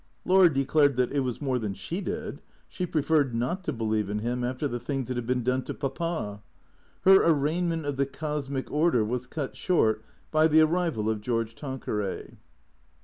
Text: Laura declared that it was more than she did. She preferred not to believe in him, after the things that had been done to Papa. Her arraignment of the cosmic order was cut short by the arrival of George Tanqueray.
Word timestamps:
Laura 0.25 0.51
declared 0.51 0.95
that 0.95 1.11
it 1.11 1.19
was 1.19 1.43
more 1.43 1.59
than 1.59 1.75
she 1.75 2.01
did. 2.01 2.41
She 2.67 2.87
preferred 2.87 3.35
not 3.35 3.63
to 3.65 3.71
believe 3.71 4.09
in 4.09 4.17
him, 4.17 4.43
after 4.43 4.67
the 4.67 4.79
things 4.79 5.07
that 5.09 5.15
had 5.15 5.27
been 5.27 5.43
done 5.43 5.61
to 5.65 5.75
Papa. 5.75 6.41
Her 7.01 7.23
arraignment 7.23 7.85
of 7.85 7.97
the 7.97 8.07
cosmic 8.07 8.71
order 8.71 9.05
was 9.05 9.27
cut 9.27 9.55
short 9.55 10.03
by 10.31 10.47
the 10.47 10.61
arrival 10.61 11.07
of 11.07 11.21
George 11.21 11.53
Tanqueray. 11.53 12.39